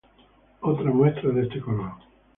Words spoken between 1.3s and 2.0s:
este colorː